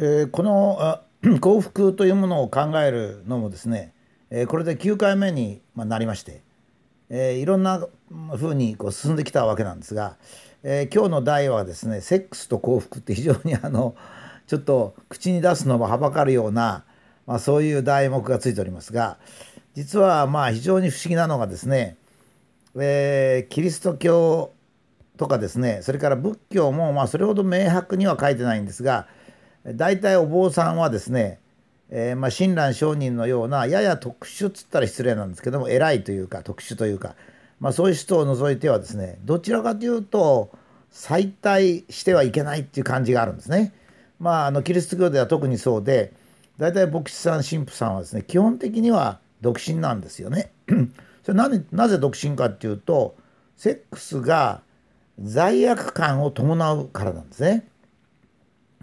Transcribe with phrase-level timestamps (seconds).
[0.00, 1.00] え、この
[1.40, 3.92] 幸福というものを考えるのもですね、
[4.30, 6.40] え、これで9回目になりまして、
[7.10, 7.86] え、いろんな
[8.36, 10.16] ふうにこう進んできたわけなんですが、
[10.62, 13.94] え今日の題はですね「セックスと幸福」って非常にあの
[14.46, 16.84] ちょっと口に出すのもはばかるような、
[17.26, 19.18] まあ、そういう題目がついておりますが
[19.74, 21.96] 実はまあ非常に不思議なのがですね、
[22.76, 24.52] えキリスト教
[25.16, 29.06] とかですねそれから仏教もまあそれほど明白には書いてないんですが
[29.64, 31.38] 大体お坊さんはですね、
[31.90, 37.14] えー、まあ親鸞上人のようなやや特殊っつったら失礼なんですけども偉いというか特殊というか、
[37.60, 40.50] まあ、そういう人を除いてはですねどちらかというと
[40.90, 43.72] 再退してはいけないっていう感じがあるんですね。
[44.18, 46.12] まあ、あのキリスト教では特にそうで
[46.58, 50.52] 大体牧師さん神父さんはですね基本的には独身なんですよね。
[51.24, 53.16] それななぜ独身かっていうと
[53.56, 54.62] セックスが
[55.22, 57.66] 罪悪感を伴うからなんですね。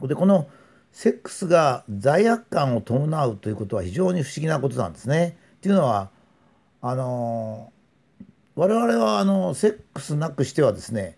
[0.02, 0.48] でこの
[0.92, 5.38] セックスが罪悪感を伴うということは非常に不思議なことなんですね。
[5.58, 6.10] っていうのは
[6.82, 7.72] あの
[8.56, 11.18] 我々はあのセックスなくしてはですね、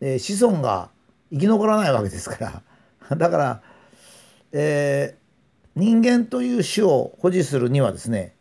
[0.00, 0.90] えー、子孫が
[1.30, 2.62] 生き残らないわけですか
[3.10, 3.62] ら だから、
[4.52, 8.34] えー、人間という種を保持するにはですね、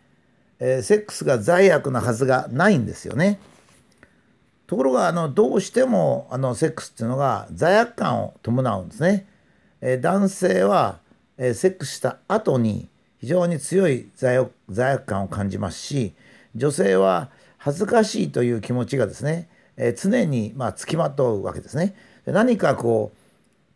[0.60, 3.40] えー、セックスが罪悪なはずがないんですよね。
[4.68, 9.28] ところがあのどうしてもあのセックスっていうのが罪悪感を伴うんですね。
[9.88, 10.98] え男性は、
[11.38, 16.14] えセックスした後に非常に強い罪悪感を感じますし
[16.56, 19.48] 女性は恥ずかしいという気持ちがですね、
[19.78, 21.94] え常にまあつきまとうわけですね。
[22.26, 23.26] 何かこう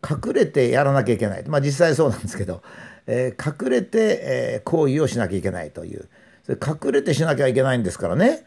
[0.02, 2.62] 隠れてやらなきゃいけないまあ実際そうなんですけど、
[3.06, 6.08] えー、隠れて、えー、行為をしなきゃいけないという
[6.44, 8.44] それ隠れてしなきゃいけないんですからね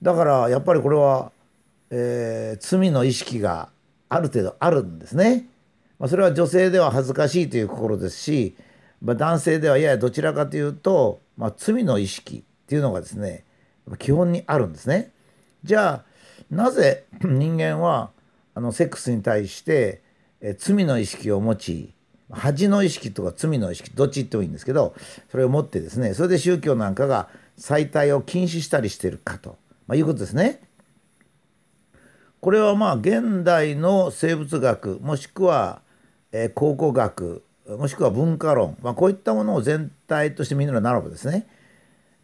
[0.00, 1.30] だからやっぱりこれは、
[1.90, 3.68] えー、罪の意識が
[4.08, 5.46] ある程度あるんですね。
[6.02, 8.56] まあ、それは女性では恥ずかしいという心ですし、
[9.00, 13.44] まあ、男性ではややどちらかというと、まあ、罪の意識っていうのがですね
[14.00, 15.12] 基本にあるんですね。
[15.62, 16.04] じゃあ
[16.50, 18.10] なぜ 人間は
[18.52, 20.02] あのセックスに対して
[20.40, 21.94] え罪の意識を持ち
[22.32, 24.96] 恥の意識とか罪の意識どっち言ってもいいんですけど
[25.30, 29.56] それを持ってですねそれで宗教なんかが再退を禁止したりしてるかと、
[29.86, 30.62] まあ、いうことですね。
[32.40, 35.80] これはまあ現代の生物学もしくは
[36.32, 41.46] えー、考古学もしくは文化論、まあ、こういったものを全体として見るならばですね、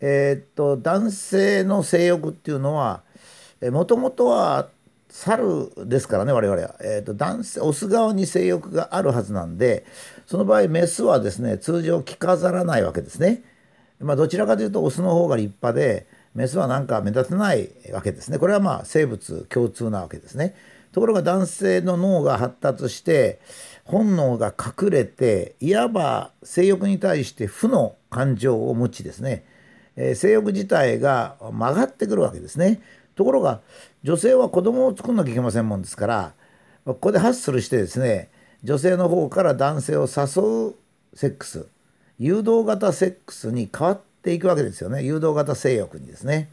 [0.00, 3.02] えー、っと男性の性欲っていうのは
[3.70, 4.68] もともとは
[5.08, 9.84] 猿ですからね我々は、えー、と男性オス側に性欲があるはずなんで
[10.26, 13.42] その場合メスはですね通常着飾らないわけですね。
[14.00, 18.38] まあ、どちらかというとオスの方が立派でメスはなんか目立たないわけですね。
[18.38, 20.54] これはまあ生物共通なわけですね。
[20.98, 23.38] ところが男性の脳が発達して
[23.84, 29.44] 本能が隠れていわば性欲に対して負の感情を持ちですね、
[29.94, 32.80] えー、性欲自体が曲がってくるわけですね。
[33.14, 33.60] ところが
[34.02, 36.32] 女性は子供を作んなきゃいけませんもんですから
[36.84, 38.28] ここでハッスルしてですね
[38.64, 40.74] 女性の方から男性を誘う
[41.14, 41.66] セックス
[42.18, 46.50] 誘導型セックスに変わっていくわけですよね誘導型性欲にですね。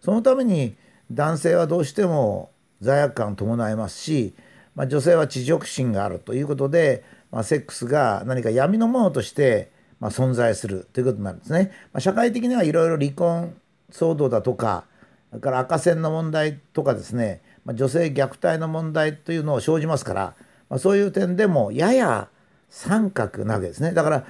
[0.00, 0.74] そのために
[1.12, 4.34] 男性はどうしても罪悪感を伴いますし
[4.74, 9.70] まあ、女性は知辱心があるということで、まあ、セックスが何か闇のものとして、
[10.00, 11.70] まあ、存在するということになるんですね。
[11.92, 13.54] まあ、社会的にはいろいろ離婚
[13.90, 14.84] 騒動だとか
[15.30, 20.34] それから赤線の問題とかですね、まあ、女性虐待の問題というのを生じますから、
[20.68, 22.28] まあ、そういう点でもやや
[22.68, 23.92] 三角なわけですね。
[23.92, 24.26] だから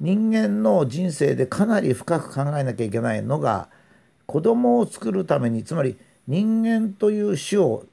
[0.00, 3.68] 人間の人生でかなり深く考えなきゃいけないのが
[4.26, 5.96] 子供を作るためにつまり
[6.26, 7.84] 人間という種を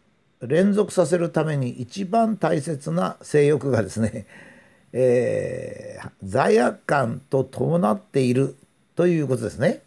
[0.42, 4.25] 連続させるために一番大切な性欲がですね、
[4.94, 8.56] えー、罪悪感と伴っている
[8.96, 9.81] ということですね。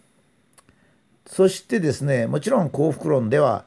[1.27, 3.65] そしてですねもちろん幸福論では、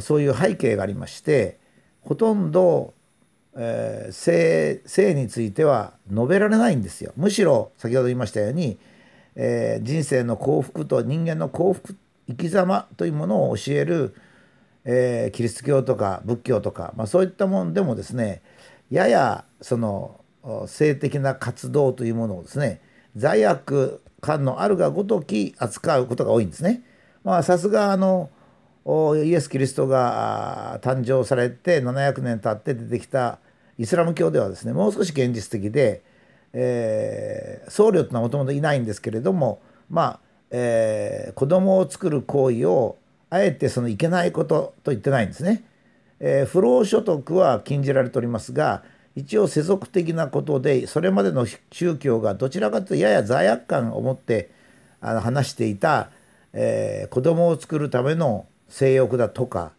[0.00, 1.58] そういう背景がありまして
[2.00, 2.94] ほとんど、
[3.56, 7.12] えー、性性については述べられないんですよ。
[7.16, 8.78] むしろ先ほど言いましたように、
[9.36, 11.96] えー、人生の幸福と人間の幸福
[12.28, 14.14] 生き様というものを教える
[14.84, 18.42] えー、キリスト教とか仏教とか、まあ、そういったもんでもですね
[18.90, 20.20] ややその
[20.66, 22.82] 性的な活動というものをですね
[23.16, 26.82] 罪悪感のあるがごとき扱うことが多いんですね。
[27.22, 28.30] まあさすがあの
[29.24, 33.38] イエス・キリストが誕生されて700年経って出てきた
[33.78, 36.02] イスラム教ではですねもう少し現実的で、
[36.52, 40.20] えー、僧侶というのはもともといないんですけれどもまあ、
[40.56, 42.96] えー、子供を作る行為を
[43.28, 45.64] あえてそのいけないことと言ってないんですね。
[46.20, 48.84] えー、不労所得は禁じられておりますが
[49.16, 54.52] 一応世俗的なことでそれまでの宗教がどちらかというとやや罪悪感を持って
[55.00, 56.10] あの話していた、
[56.52, 59.72] えー、子供を作るための性欲だとか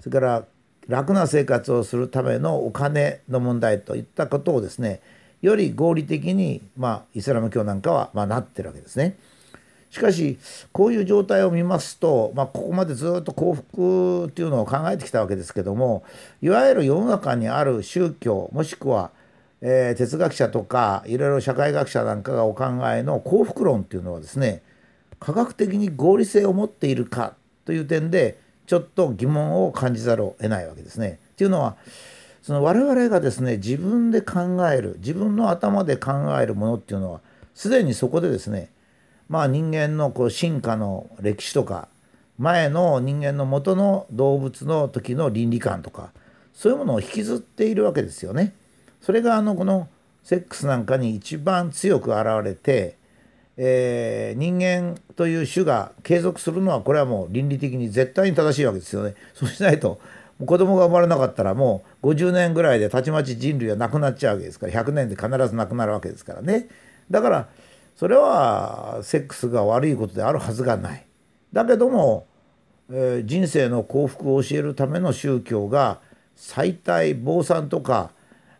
[0.00, 0.44] それから
[0.88, 5.00] 楽な生活をするためのお金の問題といったことをですね
[5.40, 9.16] より合理的に、まあ、イスラム教なんかは、まあ、なってるわけですね。
[9.90, 10.38] しかし
[10.72, 16.04] こういう状態を見ますと、まあ、ここまでずっと幸福っていうのを考えてきたわけですけども
[16.42, 19.10] いわゆる世の中にある宗教もしくは、
[19.62, 22.64] えー、哲学者とかいろいろ社会学者なんかがお考
[22.94, 24.62] えの幸福論っていうのはですね
[25.20, 31.18] 科学的に合理性を持っているかという点でちょっと疑問を感じざるを得ないわけですね。
[31.32, 31.76] っていうのは
[32.42, 34.40] その我々がですね自分で考
[34.70, 37.20] える自分の頭で考えるものっていうのは
[37.54, 38.70] すでにそこでですね
[39.28, 41.88] まあ人間のこう進化の歴史とか
[42.38, 46.12] 前の人間の元の動物の時の倫理観とか
[46.54, 48.54] そういうものを引きずっているわけですよね。
[49.00, 49.88] それがあのこの
[50.24, 52.96] セックスなんかに一番強く現れて、
[53.56, 59.14] えー、人間という種が継続するのはこれはもう倫理的に絶対に正しいわけですよね。
[59.34, 60.00] そうしないと
[60.44, 66.68] 子供が生まれなかったらもう50年ぐらいでたちまち人類はなくなっちゃうわけですから100年で必ずなくなるわけですからね。
[67.10, 67.48] だから
[67.98, 71.04] それはセックスが悪いことであるはずがない。
[71.52, 72.28] だけども、
[72.90, 75.98] えー、人生の幸福を教えるための宗教が
[76.36, 78.12] 最大坊さんとか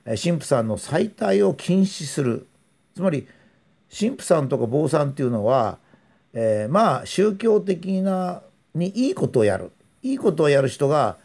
[0.04, 2.48] 神父さんの最大を禁止する
[2.96, 3.28] つまり
[3.96, 5.78] 神父さんとか坊さんっていうのは、
[6.32, 8.42] えー、まあ宗教的な
[8.74, 9.70] にいいことをやる
[10.02, 11.16] いいことをやる人が、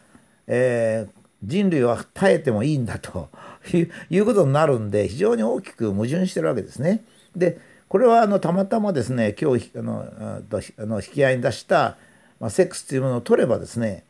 [0.46, 3.28] えー、人類は耐えてもいいんだと
[3.72, 7.02] いうことになるんで非常に大きく矛盾してるわけですね。
[7.34, 10.40] でこれはあのたまたまですね今日あのあ
[10.84, 11.96] の引き合いに出した、
[12.40, 14.02] まあ、セックスというものを取ればですね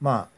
[0.00, 0.28] まあ、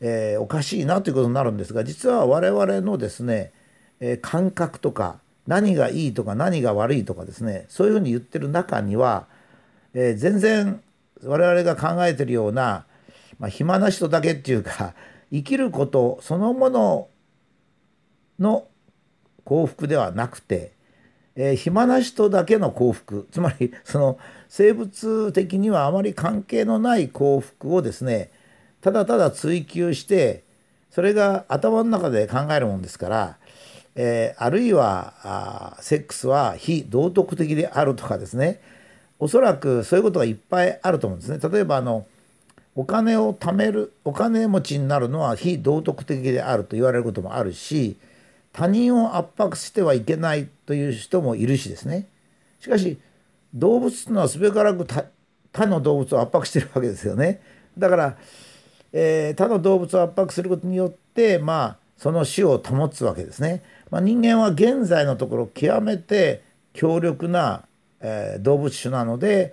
[0.00, 3.52] えー、おかしいなということになるんですが実は我々のですね、
[4.00, 9.26] えー、感覚とか何がいいとか何が悪いとかですねそういうふうに言ってる中には、
[9.92, 10.80] えー、全然
[11.22, 12.86] 我々が考えてるような、
[13.38, 14.94] まあ、暇な人だけっていうか
[15.30, 17.08] 生きることそのもの
[18.38, 18.66] の
[19.44, 20.72] 幸福ではなくて
[21.36, 28.30] えー、暇な人だけの幸福つまりその生物的にはあまり関係のない幸福をですね
[28.80, 30.44] ただただ追求して
[30.90, 33.36] それが頭の中で考えるもんですから、
[33.96, 38.60] えー、あるいはあセックスは非道徳的であるとかですね
[39.18, 41.38] おそらくそういうことがいっぱいあると思うんですね。
[41.50, 42.06] 例えばあの
[42.76, 47.96] お金を貯めるお金持ちになるのは非道徳的であると言われることもあるし
[48.54, 52.06] 他人を圧迫してはいけないという人もいるしですね。
[52.60, 52.98] しかし
[53.52, 54.86] 動物というのはすべからく
[55.52, 57.42] 他の動物を圧迫してるわけですよね。
[57.76, 58.16] だから、
[58.92, 67.64] えー、他の動物を圧迫することによってまあその種を保つわけですね、まあ、人間は現在のところ極めて強力な、
[68.00, 69.52] えー、動物種なので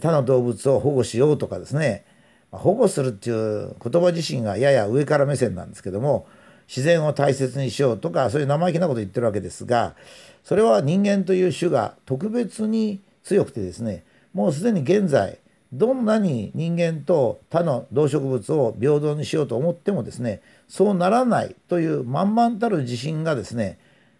[0.00, 2.04] 他の動物を保護しようとかですね。
[2.52, 6.26] 保護するっていう言葉自身がやや上から目線なんですけども
[6.70, 9.96] 自然を大切にしようとかそういう生意気なこと言ってるわけですが
[10.44, 15.38] それは人間という種が特別に強くてですねもうすでに現在
[15.72, 23.78] どんなに人間と他の動植物を平等にしようと思ってもですねそうならないという満々たる自信がですね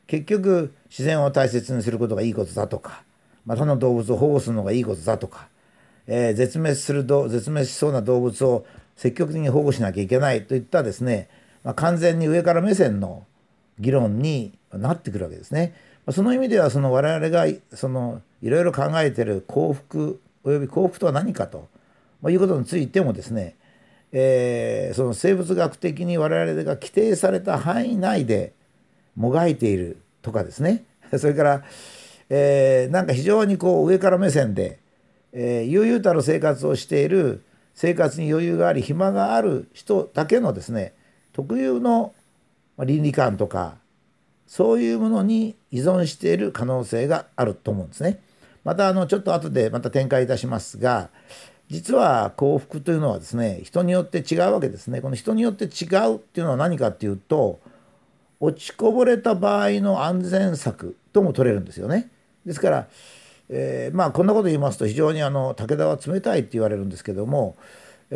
[0.08, 3.04] 結局自然を大切にすることがいいことだとか、
[3.46, 5.46] まあ、他の動物を保護するのがいいことだとか、
[6.08, 8.66] えー、絶滅する絶滅しそうな動物を
[8.96, 11.28] 積極的に保護しなきゃいけないといったですね
[11.64, 13.26] まあ、完全に上から目線の
[13.78, 15.74] 議論になってくるわけですね。
[16.10, 21.68] その意味ではその我々がそのいろいろ考えてる幸福および幸福とは何かと
[22.22, 23.56] まあいうことについてもですね、
[24.12, 28.54] えー、その生物学的に我々が規定された範囲内で
[29.14, 30.84] もがいているとかですね
[31.16, 31.62] それから、
[32.28, 34.78] えー、なんか非常にこう上から目線で、
[35.32, 37.42] えー、悠々たる生活をしている
[37.74, 40.94] 生活に余裕があり暇がある人だけのですね
[41.32, 42.12] 特有の
[42.78, 43.76] 倫理観とか
[44.46, 48.20] そういうものに依存している可能性があると思うんですね。
[48.64, 51.08] またあのちょっと後でまた展開いたしますが
[51.68, 55.00] 実は幸福というのはですね人によって違うわけですね。
[55.00, 57.60] この人によって違うっていうのは何かっていうと
[58.40, 62.10] 落ちこぼれた場合の安全策とも取れるんですよね。
[62.44, 62.88] ですから、
[63.48, 67.56] えー、まあこんなこと言いますと非常にあの武田は冷たいって言われるんですけども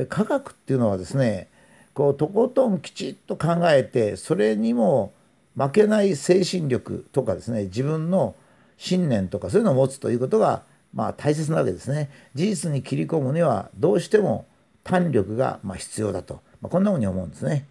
[0.09, 1.49] 科学っていうのはですね
[1.95, 5.13] こうとことんきちっと考えてそれにも
[5.57, 8.35] 負けない精神力とかですね自分の
[8.77, 12.11] 信念とかそういうのを持つということがまあ大切なわけですね。
[12.35, 14.47] 事実に切り込むにはどうしても
[14.83, 17.67] 胆力がま必要だと、まあ、こんなふうに思うんですね。